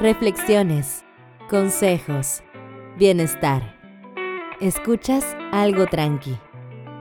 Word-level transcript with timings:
reflexiones, 0.00 1.04
consejos, 1.48 2.42
bienestar. 2.96 3.74
Escuchas 4.60 5.36
algo 5.52 5.86
tranqui 5.86 6.38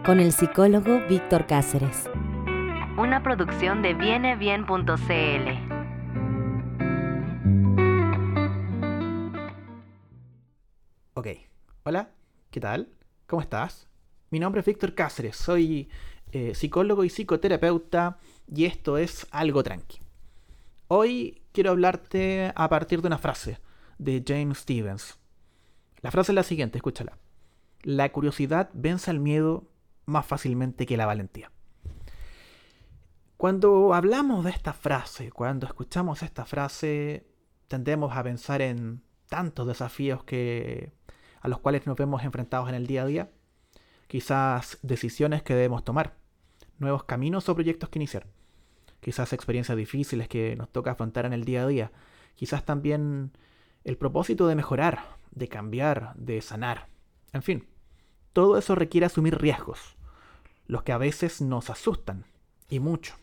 con 0.06 0.20
el 0.20 0.32
psicólogo 0.32 1.00
Víctor 1.08 1.48
Cáceres. 1.48 2.10
Una 2.98 3.24
producción 3.24 3.82
de 3.82 3.94
vienebien.cl. 3.94 5.74
Ok, 11.16 11.28
hola, 11.84 12.10
¿qué 12.52 12.60
tal? 12.60 12.90
¿Cómo 13.28 13.42
estás? 13.42 13.88
Mi 14.30 14.40
nombre 14.40 14.62
es 14.62 14.66
Víctor 14.66 14.96
Cáceres, 14.96 15.36
soy 15.36 15.90
eh, 16.32 16.55
psicólogo 16.55 17.04
y 17.04 17.10
psicoterapeuta 17.10 18.18
y 18.54 18.66
esto 18.66 18.98
es 18.98 19.28
algo 19.32 19.64
tranqui. 19.64 20.00
Hoy 20.88 21.43
quiero 21.54 21.70
hablarte 21.70 22.52
a 22.56 22.68
partir 22.68 23.02
de 23.02 23.08
una 23.08 23.18
frase 23.18 23.60
de 24.00 24.24
James 24.28 24.57
Stevens. 24.57 25.18
La 26.02 26.11
frase 26.11 26.34
es 26.34 26.36
la 26.36 26.44
siguiente, 26.44 26.80
escúchala. 26.80 27.18
La 27.84 28.11
curiosidad 28.11 28.70
vence 28.74 29.11
al 29.11 29.20
miedo 29.20 29.70
más 30.06 30.25
fácilmente 30.25 30.86
que 30.86 30.97
la 30.97 31.06
valentía. 31.06 31.52
Cuando 33.38 33.94
hablamos 33.94 34.44
de 34.44 34.52
esta 34.52 34.73
frase, 34.73 35.31
cuando 35.31 35.67
escuchamos 35.67 36.23
esta 36.23 36.45
frase, 36.45 37.28
tendemos 37.67 38.16
a 38.16 38.23
pensar 38.23 38.61
en 38.61 39.03
tantos 39.28 39.67
desafíos 39.67 40.23
que, 40.23 40.92
a 41.42 41.47
los 41.47 41.59
cuales 41.59 41.86
nos 41.86 41.97
vemos 41.97 42.23
enfrentados 42.23 42.70
en 42.70 42.75
el 42.75 42.88
día 42.88 43.03
a 43.03 43.06
día. 43.06 43.31
Quizás 44.08 44.80
decisiones 44.81 45.44
que 45.44 45.56
debemos 45.56 45.83
tomar, 45.83 46.16
nuevos 46.80 47.03
caminos 47.03 47.47
o 47.50 47.56
proyectos 47.56 47.89
que 47.89 48.00
iniciar 48.00 48.28
quizás 49.03 49.34
experiencias 49.34 49.78
difíciles 49.78 50.28
que 50.28 50.56
nos 50.56 50.70
toca 50.70 50.92
afrontar 50.92 51.25
en 51.25 51.34
el 51.34 51.45
día 51.45 51.64
a 51.64 51.67
día, 51.67 51.92
quizás 52.36 52.66
también 52.66 53.31
el 53.84 53.98
propósito 53.98 54.48
de 54.48 54.56
mejorar, 54.56 55.03
de 55.31 55.47
cambiar, 55.47 56.14
de 56.16 56.41
sanar. 56.41 56.88
En 57.33 57.44
fin, 57.44 57.67
todo 58.33 58.58
eso 58.58 58.75
requiere 58.75 59.05
asumir 59.05 59.38
riesgos, 59.38 59.97
los 60.66 60.83
que 60.83 60.92
a 60.92 60.97
veces 60.97 61.42
nos 61.42 61.69
asustan, 61.69 62.25
y 62.69 62.80
mucho. 62.80 63.16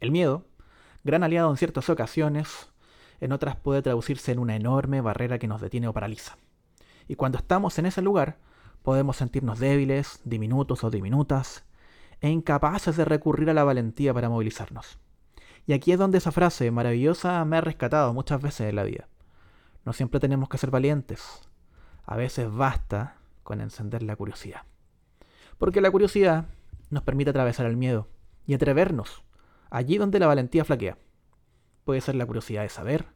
El 0.00 0.10
miedo, 0.12 0.46
gran 1.02 1.24
aliado 1.24 1.50
en 1.50 1.56
ciertas 1.56 1.88
ocasiones, 1.90 2.70
en 3.20 3.32
otras 3.32 3.56
puede 3.56 3.82
traducirse 3.82 4.30
en 4.30 4.38
una 4.38 4.54
enorme 4.54 5.00
barrera 5.00 5.38
que 5.38 5.48
nos 5.48 5.60
detiene 5.60 5.88
o 5.88 5.92
paraliza. 5.92 6.36
Y 7.08 7.16
cuando 7.16 7.38
estamos 7.38 7.78
en 7.78 7.86
ese 7.86 8.02
lugar, 8.02 8.38
podemos 8.82 9.16
sentirnos 9.16 9.58
débiles, 9.58 10.20
diminutos 10.24 10.84
o 10.84 10.90
diminutas, 10.90 11.64
e 12.20 12.28
incapaces 12.28 12.96
de 12.96 13.04
recurrir 13.04 13.50
a 13.50 13.54
la 13.54 13.64
valentía 13.64 14.12
para 14.12 14.28
movilizarnos. 14.28 14.98
Y 15.66 15.72
aquí 15.72 15.92
es 15.92 15.98
donde 15.98 16.18
esa 16.18 16.32
frase 16.32 16.70
maravillosa 16.70 17.44
me 17.44 17.58
ha 17.58 17.60
rescatado 17.60 18.14
muchas 18.14 18.40
veces 18.40 18.68
en 18.68 18.76
la 18.76 18.84
vida. 18.84 19.08
No 19.84 19.92
siempre 19.92 20.20
tenemos 20.20 20.48
que 20.48 20.58
ser 20.58 20.70
valientes. 20.70 21.40
A 22.04 22.16
veces 22.16 22.50
basta 22.50 23.18
con 23.42 23.60
encender 23.60 24.02
la 24.02 24.16
curiosidad. 24.16 24.62
Porque 25.58 25.80
la 25.80 25.90
curiosidad 25.90 26.46
nos 26.90 27.02
permite 27.02 27.30
atravesar 27.30 27.66
el 27.66 27.76
miedo 27.76 28.08
y 28.46 28.54
atrevernos 28.54 29.22
allí 29.70 29.98
donde 29.98 30.18
la 30.18 30.26
valentía 30.26 30.64
flaquea. 30.64 30.96
Puede 31.84 32.00
ser 32.00 32.14
la 32.14 32.26
curiosidad 32.26 32.62
de 32.62 32.68
saber, 32.68 33.06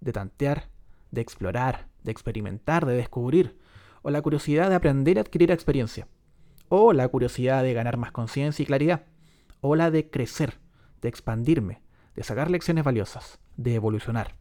de 0.00 0.12
tantear, 0.12 0.68
de 1.10 1.20
explorar, 1.20 1.88
de 2.02 2.10
experimentar, 2.10 2.86
de 2.86 2.94
descubrir, 2.94 3.58
o 4.02 4.10
la 4.10 4.22
curiosidad 4.22 4.68
de 4.68 4.76
aprender 4.76 5.18
a 5.18 5.22
adquirir 5.22 5.50
experiencia 5.50 6.08
o 6.68 6.92
la 6.92 7.08
curiosidad 7.08 7.62
de 7.62 7.72
ganar 7.72 7.96
más 7.96 8.12
conciencia 8.12 8.62
y 8.62 8.66
claridad, 8.66 9.06
o 9.60 9.76
la 9.76 9.90
de 9.90 10.10
crecer, 10.10 10.58
de 11.00 11.08
expandirme, 11.08 11.82
de 12.14 12.22
sacar 12.22 12.50
lecciones 12.50 12.84
valiosas, 12.84 13.40
de 13.56 13.74
evolucionar. 13.74 14.36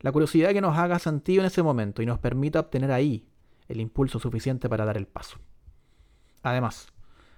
La 0.00 0.12
curiosidad 0.12 0.52
que 0.52 0.60
nos 0.60 0.78
haga 0.78 0.98
sentido 0.98 1.42
en 1.42 1.46
ese 1.46 1.62
momento 1.62 2.02
y 2.02 2.06
nos 2.06 2.18
permita 2.18 2.60
obtener 2.60 2.90
ahí 2.90 3.28
el 3.68 3.80
impulso 3.80 4.18
suficiente 4.18 4.68
para 4.68 4.84
dar 4.84 4.96
el 4.96 5.06
paso. 5.06 5.38
Además, 6.42 6.88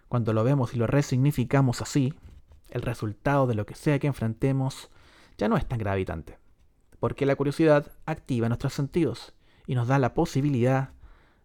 cuando 0.09 0.33
lo 0.33 0.45
vemos 0.45 0.75
y 0.75 0.77
lo 0.77 0.87
resignificamos 0.87 1.83
así, 1.83 2.15
el 2.71 2.83
resultado 2.83 3.47
de 3.47 3.55
lo 3.55 3.67
que 3.67 3.75
sea 3.75 3.99
que 3.99 4.07
enfrentemos 4.07 4.91
ya 5.37 5.49
no 5.49 5.57
es 5.57 5.67
tan 5.67 5.79
gravitante, 5.79 6.39
porque 7.01 7.27
la 7.27 7.35
curiosidad 7.35 7.91
activa 8.07 8.49
nuestros 8.49 8.75
sentidos 8.75 9.35
y 9.67 9.75
nos 9.75 9.89
da 9.89 9.99
la 9.99 10.15
posibilidad 10.15 10.93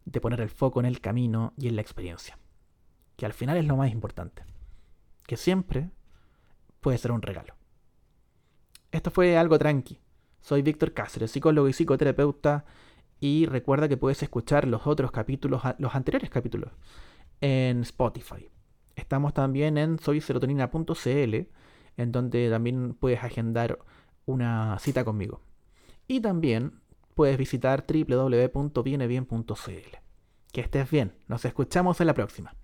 de 0.06 0.22
poner 0.22 0.42
el 0.42 0.50
foco 0.50 0.80
en 0.80 0.86
el 0.86 1.02
camino 1.02 1.54
y 1.58 1.68
en 1.68 1.76
la 1.76 1.82
experiencia 1.82 2.38
que 3.18 3.26
al 3.26 3.34
final 3.34 3.58
es 3.58 3.66
lo 3.66 3.76
más 3.76 3.92
importante, 3.92 4.46
que 5.26 5.36
siempre 5.36 5.90
puede 6.80 6.98
ser 6.98 7.12
un 7.12 7.22
regalo. 7.22 7.56
Esto 8.92 9.12
fue 9.12 9.38
algo 9.38 9.60
tranqui. 9.60 10.00
Soy 10.40 10.62
Víctor 10.62 10.94
Cáceres, 10.94 11.32
psicólogo 11.32 11.68
y 11.68 11.74
psicoterapeuta, 11.74 12.64
y 13.20 13.48
recuerda 13.48 13.90
que 13.90 13.98
puedes 13.98 14.24
escuchar 14.24 14.68
los 14.68 14.88
otros 14.88 15.12
capítulos, 15.12 15.62
los 15.80 15.96
anteriores 15.96 16.30
capítulos, 16.30 16.72
en 17.42 17.82
Spotify. 17.82 18.50
Estamos 18.96 19.34
también 19.34 19.78
en 19.78 20.00
soyserotonina.cl, 20.00 21.36
en 21.98 22.12
donde 22.12 22.50
también 22.50 22.94
puedes 22.94 23.22
agendar 23.24 23.80
una 24.26 24.78
cita 24.80 25.04
conmigo. 25.04 25.42
Y 26.08 26.22
también 26.22 26.80
puedes 27.16 27.38
visitar 27.38 27.86
www.vienebien.cl. 27.88 29.98
Que 30.52 30.62
estés 30.62 30.92
bien, 30.92 31.16
nos 31.28 31.46
escuchamos 31.46 32.00
en 32.00 32.08
la 32.08 32.14
próxima. 32.14 32.56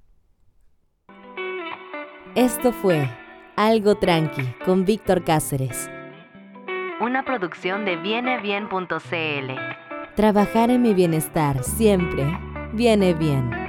Esto 2.36 2.72
fue 2.72 3.08
Algo 3.56 3.94
Tranqui 3.94 4.42
con 4.66 4.86
Víctor 4.86 5.24
Cáceres. 5.24 5.88
Una 7.00 7.24
producción 7.24 7.86
de 7.86 7.96
vienebien.cl. 7.98 9.52
Trabajar 10.16 10.72
en 10.72 10.82
mi 10.82 10.96
bienestar 10.96 11.64
siempre 11.64 12.26
viene 12.74 13.14
bien. 13.14 13.62